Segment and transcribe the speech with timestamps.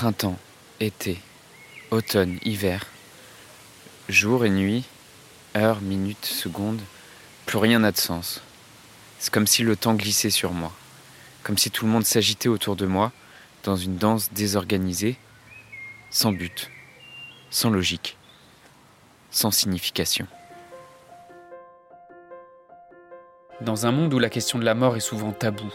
[0.00, 0.38] Printemps,
[0.80, 1.20] été,
[1.90, 2.86] automne, hiver,
[4.08, 4.86] jour et nuit,
[5.54, 6.80] heures, minutes, secondes,
[7.44, 8.40] plus rien n'a de sens.
[9.18, 10.72] C'est comme si le temps glissait sur moi,
[11.42, 13.12] comme si tout le monde s'agitait autour de moi
[13.62, 15.18] dans une danse désorganisée,
[16.10, 16.70] sans but,
[17.50, 18.16] sans logique,
[19.30, 20.26] sans signification.
[23.60, 25.74] Dans un monde où la question de la mort est souvent taboue,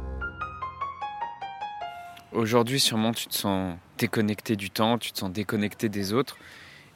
[2.31, 6.37] Aujourd'hui, sûrement, tu te sens déconnecté du temps, tu te sens déconnecté des autres,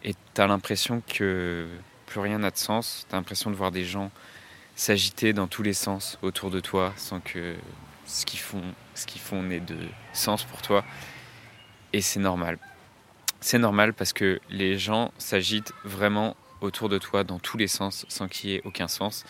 [0.02, 1.68] et tu as l'impression que
[2.06, 3.06] plus rien n'a de sens.
[3.10, 4.12] Tu as l'impression de voir des gens
[4.76, 7.56] s'agiter dans tous les sens autour de toi sans que
[8.06, 8.64] ce qu'ils font,
[8.94, 9.78] ce qu'ils font n'ait de
[10.14, 10.86] sens pour toi.
[11.92, 12.58] Et c'est normal.
[13.42, 18.06] C'est normal parce que les gens s'agitent vraiment autour de toi dans tous les sens
[18.08, 19.26] sans qu'il y ait aucun sens.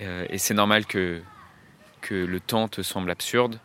[0.00, 1.22] Euh, et c'est normal que,
[2.02, 3.58] que le temps te semble absurde.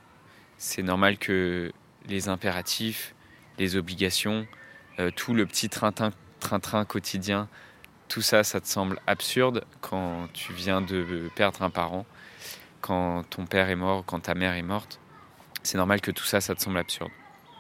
[0.58, 1.72] C'est normal que
[2.08, 3.14] les impératifs,
[3.58, 4.48] les obligations,
[5.00, 7.48] euh, tout le petit train-train quotidien,
[8.08, 12.06] tout ça, ça te semble absurde quand tu viens de perdre un parent,
[12.82, 15.00] quand ton père est mort, quand ta mère est morte.
[15.64, 17.10] C'est normal que tout ça, ça te semble absurde.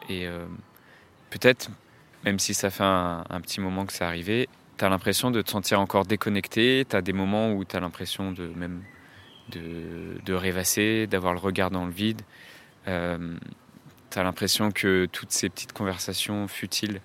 [0.09, 0.45] Et euh,
[1.31, 1.69] peut-être,
[2.23, 5.49] même si ça fait un, petit moment que c'est arrivé, tu as l'impression de te
[5.49, 8.83] sentir encore déconnecté, tu as des moments où tu as l'impression de même
[9.49, 12.21] de, rêvasser, d'avoir le regard dans le vide.
[12.87, 13.35] Euh,
[14.11, 17.01] tu as l'impression que toutes ces petites conversations futiles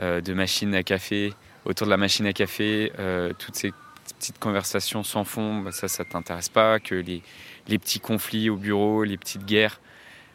[0.00, 1.32] euh, de machine à café,
[1.64, 3.72] autour de la machine à café, euh, toutes ces
[4.18, 7.22] petites conversations sans fond, bah, ça, ça t'intéresse pas, que les,
[7.68, 9.80] les, petits conflits au bureau, les petites guerres,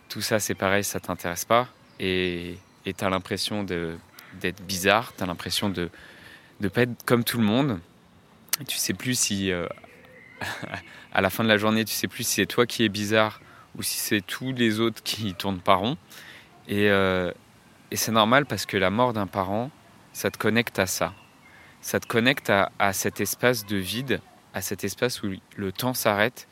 [0.10, 1.70] tout ça, c'est pareil, ça t'intéresse pas.
[2.00, 5.90] Et tu as l'impression d'être bizarre, tu as l'impression de
[6.60, 7.80] ne pas être comme tout le monde.
[8.68, 9.68] tu sais plus si, euh,
[11.14, 13.42] à la fin de la journée, tu sais plus si c'est toi qui es bizarre
[13.78, 15.98] ou si c'est tous les autres qui tournent pas rond.
[16.68, 17.32] Et, euh,
[17.92, 19.72] et c'est normal parce que la mort d'un parent,
[20.14, 21.14] ça te connecte à ça
[21.82, 24.22] ça te connecte à, cet espace de vide,
[24.54, 26.48] à cet espace où le temps s'arrête,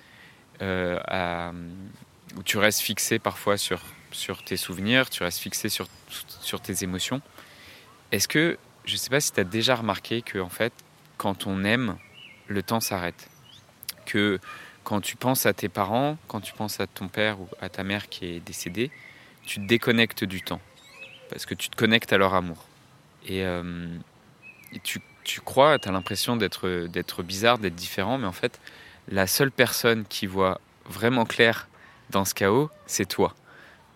[0.61, 1.51] euh,
[2.35, 3.81] où tu restes fixé parfois sur,
[4.11, 5.87] sur tes souvenirs, tu restes fixé sur,
[6.41, 7.21] sur tes émotions.
[8.11, 10.73] Est-ce que, je ne sais pas si tu as déjà remarqué que, en fait,
[11.17, 11.97] quand on aime,
[12.47, 13.29] le temps s'arrête?
[14.07, 14.39] Que
[14.89, 17.83] quand tu penses à tes parents, quand tu penses à ton père ou à ta
[17.83, 18.89] mère qui est décédé,
[19.43, 20.61] tu te déconnectes du temps.
[21.29, 22.65] Parce que tu te connectes à leur amour.
[23.27, 23.87] Et, euh,
[24.81, 28.59] tu tu crois, tu as l'impression d'être, d'être bizarre, d'être différent, mais en fait,
[29.09, 31.67] la seule personne qui voit vraiment clair
[32.09, 33.35] dans ce chaos, c'est toi.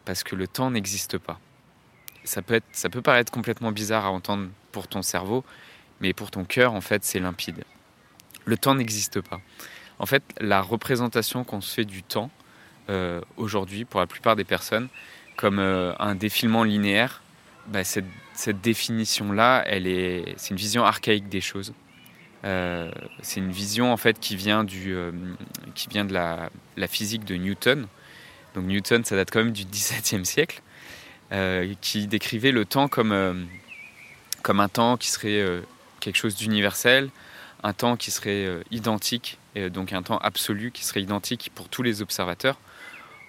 [0.05, 1.39] Parce que le temps n'existe pas.
[2.23, 5.43] Ça peut, être, ça peut paraître complètement bizarre à entendre pour ton cerveau,
[6.01, 7.63] mais pour ton cœur, en fait, c'est limpide.
[8.45, 9.41] Le temps n'existe pas.
[9.99, 12.29] En fait, la représentation qu'on se fait du temps,
[12.89, 14.89] euh, aujourd'hui, pour la plupart des personnes,
[15.37, 17.21] comme euh, un défilement linéaire,
[17.67, 18.05] bah, cette,
[18.61, 19.63] définition-là,
[20.35, 21.73] c'est une vision archaïque des choses.
[22.43, 27.87] Euh, c'est une vision en fait qui vient, de la, physique de Newton.
[28.53, 30.61] Donc Newton, ça date quand même du XVIIe siècle,
[31.79, 35.41] qui décrivait le temps comme un temps qui serait
[36.01, 37.09] quelque chose d'universel,
[37.63, 41.83] un temps qui serait identique, et donc un temps absolu qui serait identique pour tous
[41.83, 42.57] les observateurs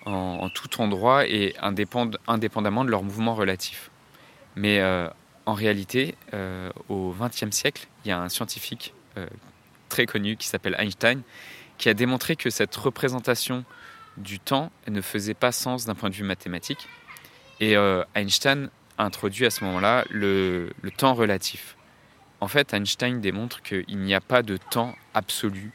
[0.06, 3.90] en, tout endroit et indépendamment de leur mouvement relatif.
[4.56, 5.08] Mais euh,
[5.46, 9.26] en réalité, euh, au XXe siècle, il y a un scientifique euh,
[9.88, 11.22] très connu qui s'appelle Einstein
[11.78, 13.64] qui a démontré que cette représentation
[14.16, 16.88] du temps ne faisait pas sens d'un point de vue mathématique.
[17.58, 17.74] Et
[18.14, 21.76] Einstein a introduit à ce moment-là le, temps relatif.
[22.40, 25.72] En fait, Einstein démontre qu'il n'y a pas de temps absolu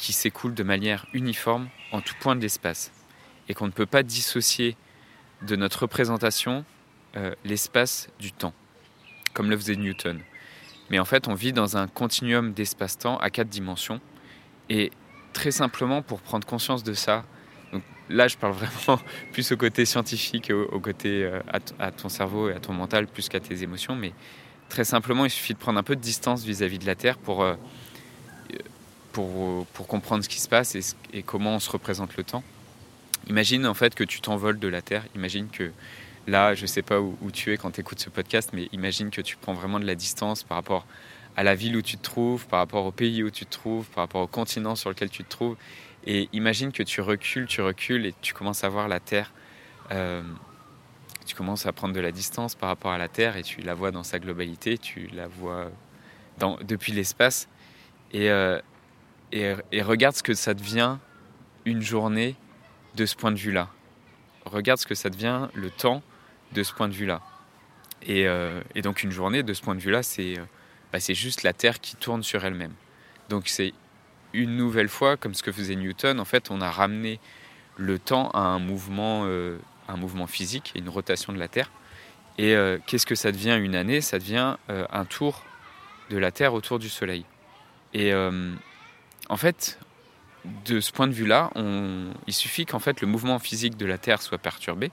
[0.00, 2.90] qui s'écoule de manière uniforme en tout point de l'espace
[3.48, 4.76] et qu'on ne peut pas dissocier
[5.42, 6.64] de notre représentation
[7.16, 8.54] euh, l'espace du temps,
[9.34, 10.20] comme le faisait Newton.
[10.88, 14.00] Mais en fait, on vit dans un continuum d'espace-temps à quatre dimensions.
[14.70, 14.90] Et
[15.34, 17.24] très simplement, pour prendre conscience de ça,
[17.72, 19.00] donc là, je parle vraiment
[19.32, 21.40] plus au côté scientifique, au, côté euh,
[21.78, 23.96] à, ton cerveau et à ton mental, plus qu'à tes émotions.
[23.96, 24.14] Mais
[24.70, 27.42] très simplement, il suffit de prendre un peu de distance vis-à-vis de la Terre pour,
[27.42, 27.56] euh,
[29.12, 30.74] pour, pour, comprendre ce qui se passe
[31.12, 32.42] et, comment on se représente le temps.
[33.28, 35.04] Imagine en fait que tu t'envoles de la Terre.
[35.14, 35.72] Imagine que
[36.26, 39.10] Là, je ne sais pas où, tu es quand tu écoutes ce podcast, mais imagine
[39.10, 40.86] que tu prends vraiment de la distance par rapport
[41.36, 43.86] à la ville où tu te trouves, par rapport au pays où tu te trouves,
[43.88, 45.56] par rapport au continent sur lequel tu te trouves.
[46.06, 49.32] Et imagine que tu recules, tu recules et tu commences à voir la Terre.
[49.92, 50.22] Euh,
[51.26, 53.74] tu commences à prendre de la distance par rapport à la Terre et tu la
[53.74, 55.70] vois dans sa globalité, tu la vois
[56.62, 57.48] depuis l'espace.
[58.12, 58.60] Et, euh,
[59.32, 60.96] et, regarde ce que ça devient
[61.64, 62.36] une journée
[62.94, 63.68] de ce point de vue-là.
[64.44, 66.02] Regarde ce que ça devient le temps
[66.52, 67.20] de ce point de vue-là.
[68.02, 70.36] Et, euh, donc une journée de ce point de vue-là, c'est
[70.92, 72.74] bah, juste la Terre qui tourne sur elle-même.
[73.28, 73.74] Donc c'est
[74.32, 77.20] une nouvelle fois, comme ce que faisait Newton, en fait, on a ramené
[77.76, 81.70] le temps à un mouvement, euh, un mouvement physique, une rotation de la Terre.
[82.38, 84.00] Et euh, qu'est-ce que ça devient une année?
[84.00, 85.44] Ça devient euh, un tour
[86.10, 87.24] de la Terre autour du Soleil.
[87.92, 88.12] Et
[89.30, 89.78] en fait,
[90.66, 91.50] de ce point de vue-là,
[92.26, 94.90] il suffit qu'en fait le mouvement physique de la Terre soit perturbé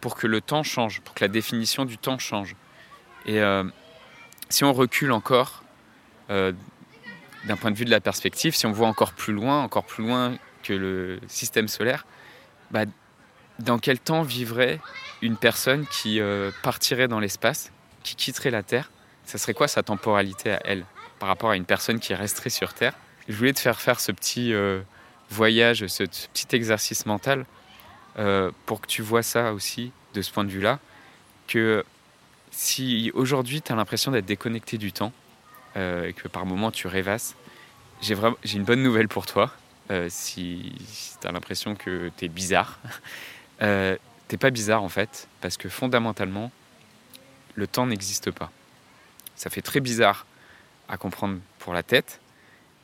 [0.00, 2.54] pour que le temps change, pour que la définition du temps change.
[3.26, 3.40] Et
[4.48, 5.64] si on recule encore
[6.28, 10.04] d'un point de vue de la perspective, si on voit encore plus loin, encore plus
[10.04, 12.04] loin que le système solaire,
[12.70, 12.84] bah,
[13.58, 14.78] dans quel temps vivrait
[15.22, 17.72] une personne qui euh, partirait dans l'espace,
[18.02, 18.90] qui quitterait la Terre?
[19.24, 20.84] Ça serait quoi sa temporalité à elle
[21.18, 22.94] par rapport à une personne qui resterait sur Terre?
[23.28, 24.80] Je voulais te faire faire ce petit euh,
[25.30, 27.46] voyage, ce petit exercice mental
[28.18, 30.80] euh, pour que tu vois ça aussi de ce point de vue-là,
[31.46, 31.84] que
[32.50, 35.12] si aujourd'hui tu as l'impression d'être déconnecté du temps,
[35.76, 37.36] euh, et que par moments tu rêvasses,
[38.02, 38.16] j'ai
[38.54, 39.52] une bonne nouvelle pour toi.
[39.90, 40.72] Euh, si,
[41.20, 42.80] tu as l'impression que tu es bizarre,
[43.60, 46.50] t'es pas bizarre en fait, parce que fondamentalement,
[47.54, 48.50] le temps n'existe pas.
[49.36, 50.26] Ça fait très bizarre
[50.88, 52.20] à comprendre pour la tête,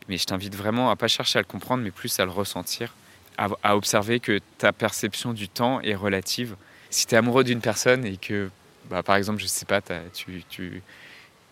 [0.08, 2.94] mais je t'invite vraiment à pas chercher à le comprendre, mais plus à le ressentir,
[3.38, 6.56] à, observer que ta perception du temps est relative.
[6.91, 8.50] Si tu es amoureux d'une personne et que,
[8.88, 9.82] bah, par exemple, je sais pas,
[10.12, 10.82] tu,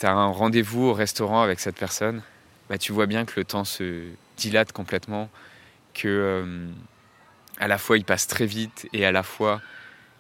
[0.02, 2.22] as un rendez-vous au restaurant avec cette personne,
[2.68, 4.04] bah, tu vois bien que le temps se
[4.36, 5.28] dilate complètement,
[5.92, 6.68] que euh,
[7.58, 9.60] à la fois il passe très vite et à la fois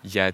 [0.04, 0.30] il y a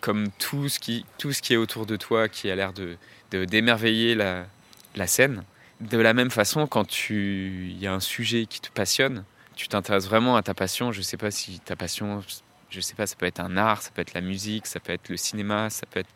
[0.00, 2.96] comme tout ce qui, tout ce qui est autour de toi qui a l'air de,
[3.44, 5.44] d'émerveiller la, scène.
[5.82, 9.24] De la même façon, quand il y a un sujet qui te passionne,
[9.56, 10.92] tu t'intéresses vraiment à ta passion.
[10.92, 12.22] Je ne sais pas si ta passion,
[12.70, 14.92] je sais pas, ça peut être un art, ça peut être la musique, ça peut
[14.92, 16.08] être le cinéma, ça peut être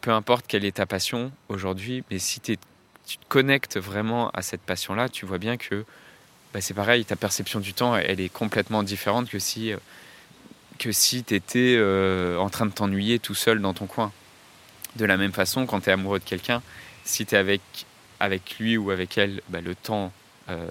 [0.00, 4.62] peu importe quelle est ta passion aujourd'hui, mais si tu te connectes vraiment à cette
[4.62, 5.84] passion-là, tu vois bien que
[6.54, 9.76] bah, c'est pareil, ta perception du temps, elle est complètement différente que si, euh,
[10.78, 14.12] que si tu étais euh, en train de t'ennuyer tout seul dans ton coin.
[14.96, 16.62] De la même façon, quand tu es amoureux de quelqu'un,
[17.04, 17.60] si tu es avec,
[18.20, 20.12] avec lui ou avec elle, bah, le temps,
[20.48, 20.68] euh,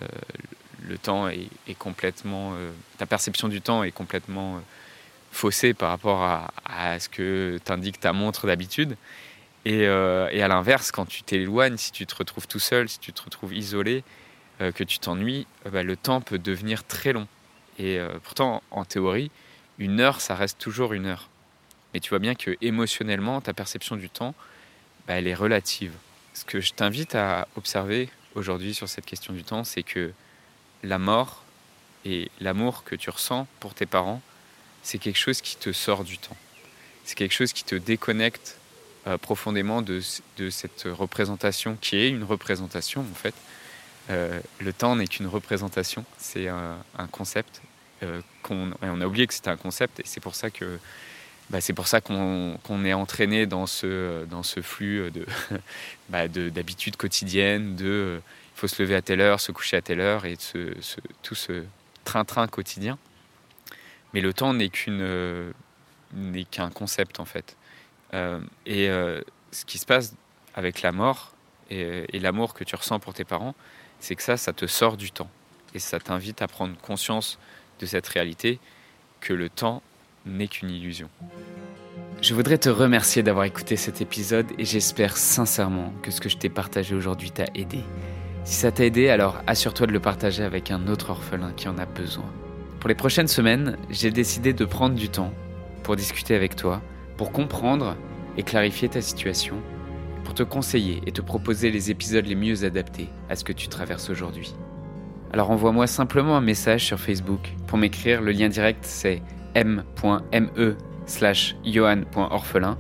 [0.87, 2.53] le temps est, complètement.
[2.97, 4.61] ta perception du temps est complètement
[5.31, 8.95] faussé par rapport à, ce que t'indique ta montre d'habitude.
[9.65, 13.13] Et, euh, à l'inverse, quand tu t'éloignes, si tu te retrouves tout seul, si tu
[13.13, 14.03] te retrouves isolé,
[14.61, 17.27] euh, que tu t'ennuies, euh, bah, le temps peut devenir très long.
[17.77, 19.31] Et pourtant, en théorie,
[19.77, 21.29] une heure, ça reste toujours une heure.
[21.93, 24.35] Mais tu vois bien que émotionnellement, ta perception du temps,
[25.07, 25.93] bah, elle est relative.
[26.39, 30.13] Ce que je t'invite à observer aujourd'hui sur cette question du temps, c'est que
[30.83, 31.43] la mort
[32.05, 34.21] et l'amour que tu ressens pour tes parents,
[34.81, 36.37] c'est quelque chose qui te sort du temps.
[37.03, 38.55] C'est quelque chose qui te déconnecte
[39.05, 43.35] euh, profondément de, cette représentation qui est une représentation en fait.
[44.09, 46.77] Euh, le temps n'est qu'une représentation, c'est un,
[47.11, 47.61] concept
[48.01, 50.79] euh, qu'on on a oublié que c'était un concept et c'est pour ça que
[51.49, 54.25] bah, c'est pour ça qu'on est entraîné dans ce,
[54.61, 55.25] flux de
[56.09, 58.21] bah, d'habitudes quotidiennes, de
[58.55, 60.35] il faut se lever à telle heure, se coucher à telle heure et
[61.23, 61.63] tout ce
[62.03, 62.97] train-train quotidien.
[64.13, 65.51] Mais le temps n'est euh,
[66.51, 67.55] qu'un concept en fait.
[68.13, 70.15] Euh, et euh, ce qui se passe
[70.55, 71.33] avec la mort
[71.69, 73.55] et, l'amour que tu ressens pour tes parents,
[73.99, 75.29] c'est que ça, ça te sort du temps.
[75.75, 77.37] Et ça t'invite à prendre conscience
[77.79, 78.59] de cette réalité
[79.21, 79.83] que le temps
[80.29, 81.09] n'est qu'une illusion.
[82.21, 86.37] Je voudrais te remercier d'avoir écouté cet épisode et j'espère sincèrement que ce que je
[86.37, 87.79] t'ai partagé aujourd'hui t'a aidé.
[88.43, 91.77] Si ça t'a aidé, alors assure-toi de le partager avec un autre orphelin qui en
[91.77, 92.29] a besoin.
[92.79, 95.33] Pour les prochaines semaines, j'ai décidé de prendre du temps
[95.83, 96.81] pour discuter avec toi,
[97.17, 97.95] pour comprendre
[98.37, 99.55] et clarifier ta situation,
[100.23, 103.67] pour te conseiller et te proposer les épisodes les mieux adaptés à ce que tu
[103.67, 104.53] traverses aujourd'hui.
[105.31, 107.53] Alors envoie-moi simplement un message sur Facebook.
[107.67, 109.21] Pour m'écrire, le lien direct c'est
[109.55, 110.75] m.me
[111.05, 112.77] slash johan.orphelin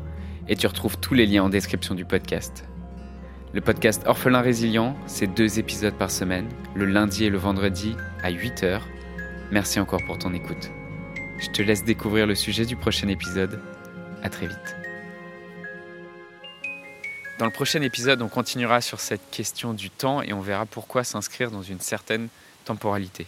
[0.47, 2.65] et tu retrouves tous les liens en description du podcast.
[3.53, 8.31] Le podcast Orphelin Résilient, c'est deux épisodes par semaine, le lundi et le vendredi à
[8.31, 8.81] 8h
[9.51, 10.69] Merci encore pour ton écoute.
[11.39, 13.59] Je te laisse découvrir le sujet du prochain épisode.
[14.21, 14.75] À très vite.
[17.39, 21.03] Dans le prochain épisode, on continuera sur cette question du temps et on verra pourquoi
[21.03, 22.27] s'inscrire dans une certaine
[22.65, 23.25] temporalité.